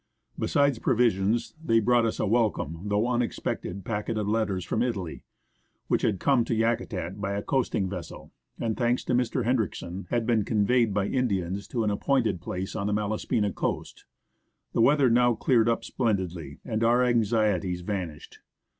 Besides 0.39 0.79
provisions, 0.79 1.53
they 1.63 1.79
brought 1.79 2.07
us 2.07 2.19
a 2.19 2.25
welcome, 2.25 2.79
though 2.85 3.07
unexpected, 3.07 3.85
packet 3.85 4.17
of 4.17 4.27
letters 4.27 4.65
from 4.65 4.81
Italy, 4.81 5.25
which 5.89 6.01
had 6.01 6.19
come 6.19 6.43
to 6.45 6.55
Yakutat 6.55 7.21
by 7.21 7.33
a 7.33 7.43
coasting 7.43 7.87
vessel, 7.87 8.31
and, 8.59 8.75
thanks 8.75 9.03
to 9.03 9.13
Mr. 9.13 9.43
Hendriksen, 9.45 10.07
had 10.09 10.25
been 10.25 10.43
conveyed 10.43 10.91
by 10.91 11.05
Indians 11.05 11.67
to 11.67 11.83
an 11.83 11.91
appointed 11.91 12.41
place 12.41 12.75
on 12.75 12.87
the 12.87 12.93
Malaspina 12.93 13.53
coast. 13.53 14.05
The 14.73 14.81
weather 14.81 15.07
now 15.07 15.35
cleared 15.35 15.69
up 15.69 15.85
splendidly, 15.85 16.57
and 16.65 16.83
our 16.83 17.03
anxieties 17.03 17.81
vanished. 17.81 18.39